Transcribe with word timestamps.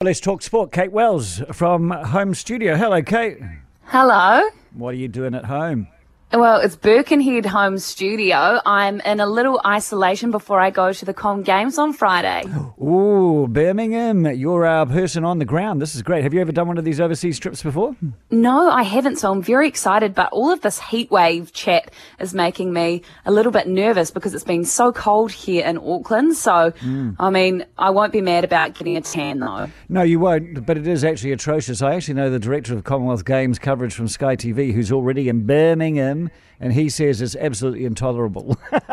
Let's 0.00 0.20
talk 0.20 0.42
sport. 0.42 0.70
Kate 0.70 0.92
Wells 0.92 1.42
from 1.50 1.90
Home 1.90 2.32
Studio. 2.32 2.76
Hello, 2.76 3.02
Kate. 3.02 3.38
Hello. 3.86 4.48
What 4.72 4.90
are 4.90 4.96
you 4.96 5.08
doing 5.08 5.34
at 5.34 5.46
home? 5.46 5.88
Well, 6.30 6.60
it's 6.60 6.76
Birkenhead 6.76 7.46
Home 7.46 7.78
Studio. 7.78 8.60
I'm 8.66 9.00
in 9.00 9.18
a 9.18 9.26
little 9.26 9.62
isolation 9.64 10.30
before 10.30 10.60
I 10.60 10.68
go 10.68 10.92
to 10.92 11.04
the 11.06 11.14
Com 11.14 11.42
Games 11.42 11.78
on 11.78 11.94
Friday. 11.94 12.44
Ooh, 12.82 13.48
Birmingham. 13.48 14.26
You're 14.26 14.66
our 14.66 14.84
person 14.84 15.24
on 15.24 15.38
the 15.38 15.46
ground. 15.46 15.80
This 15.80 15.94
is 15.94 16.02
great. 16.02 16.24
Have 16.24 16.34
you 16.34 16.42
ever 16.42 16.52
done 16.52 16.68
one 16.68 16.76
of 16.76 16.84
these 16.84 17.00
overseas 17.00 17.38
trips 17.38 17.62
before? 17.62 17.96
No, 18.30 18.70
I 18.70 18.82
haven't, 18.82 19.16
so 19.16 19.32
I'm 19.32 19.40
very 19.40 19.68
excited. 19.68 20.14
But 20.14 20.30
all 20.30 20.52
of 20.52 20.60
this 20.60 20.78
heatwave 20.78 21.50
chat 21.54 21.90
is 22.20 22.34
making 22.34 22.74
me 22.74 23.00
a 23.24 23.32
little 23.32 23.50
bit 23.50 23.66
nervous 23.66 24.10
because 24.10 24.34
it's 24.34 24.44
been 24.44 24.66
so 24.66 24.92
cold 24.92 25.32
here 25.32 25.64
in 25.64 25.78
Auckland. 25.78 26.36
So, 26.36 26.72
mm. 26.72 27.16
I 27.18 27.30
mean, 27.30 27.64
I 27.78 27.88
won't 27.88 28.12
be 28.12 28.20
mad 28.20 28.44
about 28.44 28.74
getting 28.74 28.98
a 28.98 29.00
tan 29.00 29.40
though. 29.40 29.68
No, 29.88 30.02
you 30.02 30.20
won't, 30.20 30.66
but 30.66 30.76
it 30.76 30.86
is 30.86 31.04
actually 31.04 31.32
atrocious. 31.32 31.80
I 31.80 31.94
actually 31.94 32.14
know 32.14 32.28
the 32.28 32.38
director 32.38 32.74
of 32.74 32.84
Commonwealth 32.84 33.24
Games 33.24 33.58
coverage 33.58 33.94
from 33.94 34.08
Sky 34.08 34.36
TV 34.36 34.74
who's 34.74 34.92
already 34.92 35.30
in 35.30 35.46
Birmingham, 35.46 36.17
and 36.60 36.72
he 36.72 36.88
says 36.88 37.22
it's 37.22 37.36
absolutely 37.36 37.84
intolerable. 37.84 38.56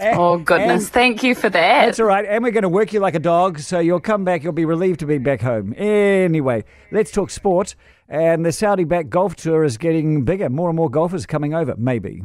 Oh, 0.00 0.38
goodness. 0.38 0.88
Thank 0.88 1.22
you 1.22 1.34
for 1.34 1.50
that. 1.50 1.86
That's 1.86 2.00
all 2.00 2.06
right. 2.06 2.24
And 2.24 2.44
we're 2.44 2.52
going 2.52 2.62
to 2.62 2.68
work 2.68 2.92
you 2.92 3.00
like 3.00 3.14
a 3.14 3.20
dog, 3.20 3.58
so 3.58 3.80
you'll 3.80 4.00
come 4.00 4.24
back. 4.24 4.44
You'll 4.44 4.52
be 4.52 4.64
relieved 4.64 5.00
to 5.00 5.06
be 5.06 5.18
back 5.18 5.40
home. 5.40 5.74
Anyway, 5.76 6.64
let's 6.92 7.10
talk 7.10 7.30
sport. 7.30 7.74
And 8.08 8.46
the 8.46 8.52
Saudi 8.52 8.84
back 8.84 9.08
golf 9.08 9.36
tour 9.36 9.64
is 9.64 9.76
getting 9.76 10.24
bigger. 10.24 10.48
More 10.48 10.68
and 10.70 10.76
more 10.76 10.88
golfers 10.88 11.26
coming 11.26 11.52
over, 11.52 11.74
maybe. 11.76 12.22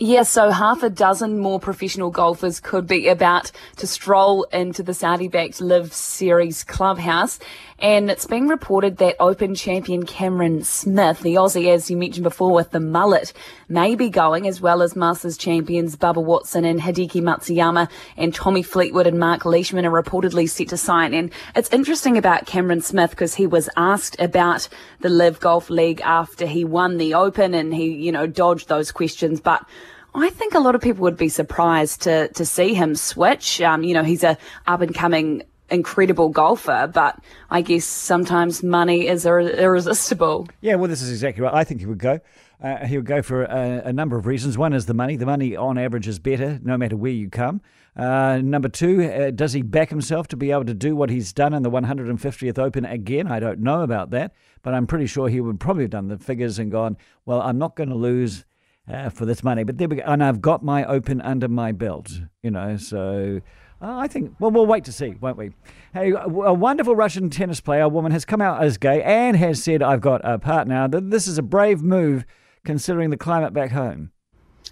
Yeah, 0.00 0.22
so 0.22 0.52
half 0.52 0.84
a 0.84 0.90
dozen 0.90 1.40
more 1.40 1.58
professional 1.58 2.10
golfers 2.10 2.60
could 2.60 2.86
be 2.86 3.08
about 3.08 3.50
to 3.78 3.86
stroll 3.88 4.44
into 4.44 4.84
the 4.84 4.94
Saudi-backed 4.94 5.60
LIV 5.60 5.92
Series 5.92 6.62
clubhouse. 6.62 7.40
And 7.80 8.08
it's 8.08 8.24
being 8.24 8.46
reported 8.46 8.98
that 8.98 9.16
Open 9.18 9.56
champion 9.56 10.06
Cameron 10.06 10.62
Smith, 10.62 11.20
the 11.20 11.34
Aussie, 11.34 11.72
as 11.72 11.90
you 11.90 11.96
mentioned 11.96 12.22
before, 12.22 12.52
with 12.52 12.70
the 12.70 12.78
mullet, 12.78 13.32
may 13.68 13.96
be 13.96 14.08
going, 14.08 14.46
as 14.46 14.60
well 14.60 14.82
as 14.82 14.94
Masters 14.94 15.36
champions 15.36 15.96
Bubba 15.96 16.22
Watson 16.22 16.64
and 16.64 16.80
Hideki 16.80 17.20
Matsuyama 17.20 17.88
and 18.16 18.32
Tommy 18.32 18.62
Fleetwood 18.62 19.08
and 19.08 19.18
Mark 19.18 19.44
Leishman 19.44 19.84
are 19.84 20.02
reportedly 20.02 20.48
set 20.48 20.68
to 20.68 20.76
sign. 20.76 21.12
And 21.12 21.32
it's 21.56 21.72
interesting 21.72 22.16
about 22.16 22.46
Cameron 22.46 22.82
Smith 22.82 23.10
because 23.10 23.34
he 23.34 23.48
was 23.48 23.68
asked 23.76 24.20
about 24.20 24.68
the 25.00 25.08
LIV 25.08 25.40
Golf 25.40 25.70
League 25.70 26.00
after 26.02 26.46
he 26.46 26.64
won 26.64 26.98
the 26.98 27.14
Open 27.14 27.52
and 27.52 27.74
he, 27.74 27.92
you 27.92 28.12
know, 28.12 28.28
dodged 28.28 28.68
those 28.68 28.92
questions. 28.92 29.40
But 29.40 29.64
I 30.14 30.30
think 30.30 30.54
a 30.54 30.60
lot 30.60 30.74
of 30.74 30.80
people 30.80 31.02
would 31.02 31.16
be 31.16 31.28
surprised 31.28 32.02
to 32.02 32.28
to 32.28 32.44
see 32.44 32.74
him 32.74 32.94
switch. 32.94 33.60
Um, 33.60 33.82
you 33.82 33.94
know, 33.94 34.04
he's 34.04 34.24
a 34.24 34.36
up 34.66 34.80
and 34.80 34.94
coming 34.94 35.42
incredible 35.70 36.30
golfer, 36.30 36.90
but 36.92 37.18
I 37.50 37.60
guess 37.62 37.84
sometimes 37.84 38.62
money 38.62 39.06
is 39.06 39.26
ir- 39.26 39.40
irresistible. 39.40 40.48
Yeah, 40.60 40.76
well, 40.76 40.88
this 40.88 41.02
is 41.02 41.10
exactly 41.10 41.42
right. 41.42 41.54
I 41.54 41.64
think 41.64 41.80
he 41.80 41.86
would 41.86 41.98
go. 41.98 42.20
Uh, 42.62 42.86
he 42.86 42.96
would 42.96 43.06
go 43.06 43.22
for 43.22 43.44
a, 43.44 43.82
a 43.84 43.92
number 43.92 44.16
of 44.16 44.26
reasons. 44.26 44.58
One 44.58 44.72
is 44.72 44.86
the 44.86 44.94
money. 44.94 45.16
The 45.16 45.26
money, 45.26 45.54
on 45.54 45.78
average, 45.78 46.08
is 46.08 46.18
better 46.18 46.58
no 46.62 46.76
matter 46.76 46.96
where 46.96 47.12
you 47.12 47.28
come. 47.28 47.60
Uh, 47.96 48.40
number 48.42 48.68
two, 48.68 49.02
uh, 49.02 49.30
does 49.30 49.52
he 49.52 49.62
back 49.62 49.90
himself 49.90 50.28
to 50.28 50.36
be 50.36 50.50
able 50.52 50.64
to 50.64 50.74
do 50.74 50.94
what 50.94 51.10
he's 51.10 51.32
done 51.32 51.52
in 51.52 51.62
the 51.62 51.70
150th 51.70 52.58
Open 52.58 52.84
again? 52.84 53.26
I 53.26 53.40
don't 53.40 53.60
know 53.60 53.82
about 53.82 54.10
that, 54.10 54.34
but 54.62 54.72
I'm 54.74 54.86
pretty 54.86 55.06
sure 55.06 55.28
he 55.28 55.40
would 55.40 55.58
probably 55.58 55.84
have 55.84 55.90
done 55.90 56.08
the 56.08 56.18
figures 56.18 56.58
and 56.58 56.70
gone, 56.70 56.96
well, 57.26 57.40
I'm 57.40 57.58
not 57.58 57.74
going 57.76 57.88
to 57.88 57.96
lose 57.96 58.44
uh, 58.90 59.10
for 59.10 59.24
this 59.24 59.42
money. 59.42 59.64
But 59.64 59.78
there 59.78 59.88
we 59.88 59.96
go. 59.96 60.02
And 60.06 60.22
I've 60.22 60.40
got 60.40 60.62
my 60.62 60.84
Open 60.84 61.20
under 61.20 61.48
my 61.48 61.72
belt, 61.72 62.10
you 62.42 62.50
know, 62.50 62.76
so. 62.76 63.40
Uh, 63.80 63.96
I 63.96 64.08
think, 64.08 64.34
well, 64.40 64.50
we'll 64.50 64.66
wait 64.66 64.84
to 64.86 64.92
see, 64.92 65.10
won't 65.20 65.36
we? 65.36 65.52
Hey, 65.94 66.10
a 66.10 66.52
wonderful 66.52 66.96
Russian 66.96 67.30
tennis 67.30 67.60
player, 67.60 67.82
a 67.82 67.88
woman, 67.88 68.10
has 68.10 68.24
come 68.24 68.40
out 68.40 68.60
as 68.60 68.76
gay 68.76 69.00
and 69.04 69.36
has 69.36 69.62
said, 69.62 69.84
I've 69.84 70.00
got 70.00 70.20
a 70.24 70.36
partner. 70.36 70.88
Th- 70.88 71.04
This 71.06 71.28
is 71.28 71.38
a 71.38 71.42
brave 71.42 71.80
move 71.80 72.24
considering 72.64 73.10
the 73.10 73.16
climate 73.16 73.52
back 73.52 73.70
home. 73.70 74.10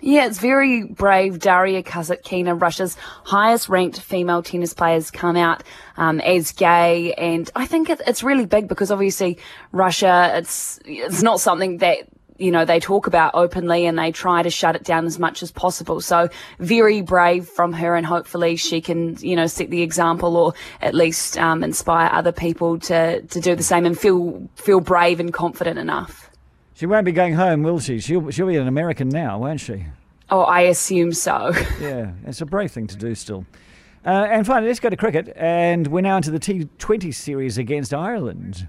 Yeah, 0.00 0.26
it's 0.26 0.38
very 0.38 0.84
brave. 0.84 1.38
Daria 1.38 1.84
Kasatkina, 1.84 2.60
Russia's 2.60 2.96
highest 3.24 3.68
ranked 3.68 4.00
female 4.00 4.42
tennis 4.42 4.74
player, 4.74 4.94
has 4.94 5.12
come 5.12 5.36
out 5.36 5.62
um, 5.96 6.20
as 6.20 6.50
gay, 6.50 7.14
and 7.14 7.48
I 7.54 7.66
think 7.66 7.88
it, 7.88 8.02
it's 8.06 8.22
really 8.24 8.44
big 8.44 8.68
because 8.68 8.90
obviously 8.90 9.38
Russia, 9.72 10.32
it's 10.34 10.80
it's 10.84 11.22
not 11.22 11.40
something 11.40 11.78
that 11.78 12.08
you 12.38 12.50
know 12.50 12.64
they 12.64 12.80
talk 12.80 13.06
about 13.06 13.32
openly, 13.34 13.86
and 13.86 13.98
they 13.98 14.12
try 14.12 14.42
to 14.42 14.50
shut 14.50 14.76
it 14.76 14.84
down 14.84 15.06
as 15.06 15.18
much 15.18 15.42
as 15.42 15.50
possible. 15.50 16.00
So 16.00 16.28
very 16.58 17.02
brave 17.02 17.48
from 17.48 17.72
her, 17.74 17.94
and 17.94 18.06
hopefully 18.06 18.56
she 18.56 18.80
can 18.80 19.16
you 19.20 19.36
know 19.36 19.46
set 19.46 19.70
the 19.70 19.82
example, 19.82 20.36
or 20.36 20.54
at 20.80 20.94
least 20.94 21.38
um, 21.38 21.62
inspire 21.62 22.10
other 22.12 22.32
people 22.32 22.78
to 22.80 23.22
to 23.22 23.40
do 23.40 23.54
the 23.54 23.62
same 23.62 23.86
and 23.86 23.98
feel 23.98 24.48
feel 24.56 24.80
brave 24.80 25.20
and 25.20 25.32
confident 25.32 25.78
enough. 25.78 26.30
She 26.76 26.84
won't 26.84 27.06
be 27.06 27.12
going 27.12 27.32
home, 27.32 27.62
will 27.62 27.80
she? 27.80 28.00
She'll, 28.00 28.30
she'll 28.30 28.48
be 28.48 28.56
an 28.56 28.68
American 28.68 29.08
now, 29.08 29.38
won't 29.38 29.60
she? 29.60 29.86
Oh, 30.28 30.42
I 30.42 30.62
assume 30.62 31.12
so. 31.12 31.52
Yeah, 31.80 32.12
it's 32.26 32.42
a 32.42 32.46
brave 32.46 32.70
thing 32.70 32.86
to 32.88 32.96
do 32.96 33.14
still. 33.14 33.46
Uh, 34.04 34.26
and 34.30 34.46
finally, 34.46 34.68
let's 34.68 34.80
go 34.80 34.90
to 34.90 34.96
cricket. 34.96 35.32
And 35.36 35.86
we're 35.86 36.02
now 36.02 36.18
into 36.18 36.30
the 36.30 36.38
T20 36.38 37.14
series 37.14 37.56
against 37.56 37.94
Ireland. 37.94 38.68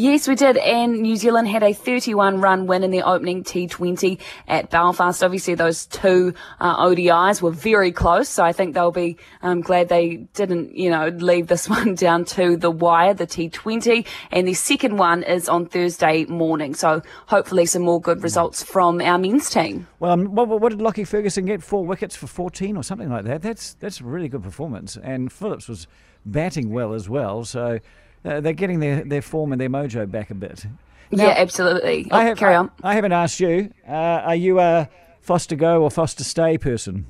Yes, 0.00 0.28
we 0.28 0.36
did. 0.36 0.56
And 0.58 1.00
New 1.00 1.16
Zealand 1.16 1.48
had 1.48 1.64
a 1.64 1.72
31 1.72 2.40
run 2.40 2.68
win 2.68 2.84
in 2.84 2.92
the 2.92 3.02
opening 3.02 3.42
T20 3.42 4.20
at 4.46 4.70
Belfast. 4.70 5.24
Obviously, 5.24 5.56
those 5.56 5.86
two 5.86 6.34
uh, 6.60 6.86
ODIs 6.86 7.42
were 7.42 7.50
very 7.50 7.90
close. 7.90 8.28
So 8.28 8.44
I 8.44 8.52
think 8.52 8.74
they'll 8.74 8.92
be 8.92 9.16
um, 9.42 9.60
glad 9.60 9.88
they 9.88 10.18
didn't, 10.34 10.76
you 10.76 10.88
know, 10.88 11.08
leave 11.08 11.48
this 11.48 11.68
one 11.68 11.96
down 11.96 12.24
to 12.26 12.56
the 12.56 12.70
wire, 12.70 13.12
the 13.12 13.26
T20. 13.26 14.06
And 14.30 14.46
the 14.46 14.54
second 14.54 14.98
one 14.98 15.24
is 15.24 15.48
on 15.48 15.66
Thursday 15.66 16.26
morning. 16.26 16.76
So 16.76 17.02
hopefully 17.26 17.66
some 17.66 17.82
more 17.82 18.00
good 18.00 18.22
results 18.22 18.62
from 18.62 19.00
our 19.00 19.18
men's 19.18 19.50
team. 19.50 19.88
Well, 19.98 20.12
um, 20.12 20.26
what, 20.26 20.46
what 20.46 20.68
did 20.68 20.80
Lockie 20.80 21.02
Ferguson 21.02 21.44
get? 21.44 21.60
Four 21.60 21.84
wickets 21.84 22.14
for 22.14 22.28
14 22.28 22.76
or 22.76 22.84
something 22.84 23.10
like 23.10 23.24
that. 23.24 23.42
That's 23.42 23.74
that's 23.74 24.00
a 24.00 24.04
really 24.04 24.28
good 24.28 24.44
performance. 24.44 24.96
And 24.96 25.32
Phillips 25.32 25.66
was 25.66 25.88
batting 26.24 26.70
well 26.70 26.94
as 26.94 27.08
well. 27.08 27.44
So 27.44 27.80
uh, 28.24 28.40
they're 28.40 28.52
getting 28.52 28.80
their, 28.80 29.04
their 29.04 29.22
form 29.22 29.52
and 29.52 29.60
their 29.60 29.70
mojo 29.70 30.10
back 30.10 30.30
a 30.30 30.34
bit. 30.34 30.66
yeah, 31.10 31.34
absolutely. 31.36 32.06
I 32.10 32.24
have, 32.24 32.38
Carry 32.38 32.54
on. 32.54 32.70
I, 32.82 32.94
haven't 32.94 33.12
asked 33.12 33.40
you. 33.40 33.72
Uh, 33.86 33.92
are 33.92 34.36
you 34.36 34.60
a 34.60 34.88
Foster 35.20 35.56
go 35.56 35.82
or 35.82 35.90
Foster 35.90 36.24
stay 36.24 36.58
person? 36.58 37.06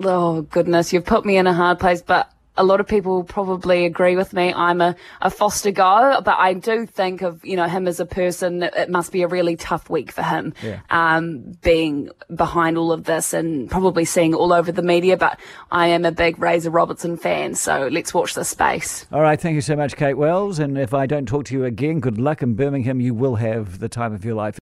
Oh 0.00 0.42
goodness, 0.42 0.92
you've 0.92 1.06
put 1.06 1.24
me 1.24 1.36
in 1.36 1.46
a 1.46 1.54
hard 1.54 1.78
place, 1.78 2.02
but 2.02 2.30
a 2.56 2.64
lot 2.64 2.80
of 2.80 2.86
people 2.86 3.24
probably 3.24 3.84
agree 3.84 4.16
with 4.16 4.32
me. 4.32 4.52
I'm 4.52 4.80
a, 4.80 4.94
a 5.20 5.30
foster 5.30 5.70
go, 5.70 6.20
but 6.24 6.36
I 6.38 6.54
do 6.54 6.86
think 6.86 7.22
of, 7.22 7.44
you 7.44 7.56
know, 7.56 7.66
him 7.66 7.86
as 7.88 8.00
a 8.00 8.06
person. 8.06 8.62
It 8.62 8.90
must 8.90 9.12
be 9.12 9.22
a 9.22 9.28
really 9.28 9.56
tough 9.56 9.90
week 9.90 10.12
for 10.12 10.22
him, 10.22 10.54
Yeah. 10.62 10.80
um, 10.90 11.56
being 11.62 12.10
behind 12.34 12.78
all 12.78 12.92
of 12.92 13.04
this 13.04 13.32
and 13.32 13.70
probably 13.70 14.04
seeing 14.04 14.34
all 14.34 14.52
over 14.52 14.70
the 14.72 14.82
media. 14.82 15.16
But 15.16 15.40
I 15.70 15.88
am 15.88 16.04
a 16.04 16.12
big 16.12 16.38
Razor 16.38 16.70
Robertson 16.70 17.16
fan, 17.16 17.54
so 17.54 17.88
let's 17.90 18.14
watch 18.14 18.34
this 18.34 18.48
space. 18.48 19.06
All 19.12 19.20
right, 19.22 19.40
thank 19.40 19.54
you 19.54 19.60
so 19.60 19.74
much, 19.76 19.96
Kate 19.96 20.14
Wells. 20.14 20.58
And 20.58 20.78
if 20.78 20.94
I 20.94 21.06
don't 21.06 21.26
talk 21.26 21.46
to 21.46 21.54
you 21.54 21.64
again, 21.64 22.00
good 22.00 22.18
luck 22.18 22.42
in 22.42 22.54
Birmingham. 22.54 23.00
You 23.00 23.14
will 23.14 23.34
have 23.36 23.80
the 23.80 23.88
time 23.88 24.12
of 24.14 24.24
your 24.24 24.34
life. 24.34 24.54